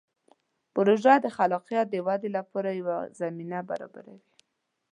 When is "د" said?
1.21-1.27, 1.91-1.95